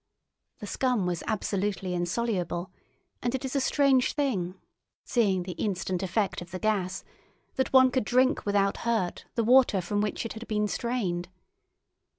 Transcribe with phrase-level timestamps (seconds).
[0.57, 2.71] The scum was absolutely insoluble,
[3.21, 4.55] and it is a strange thing,
[5.03, 7.03] seeing the instant effect of the gas,
[7.53, 11.29] that one could drink without hurt the water from which it had been strained.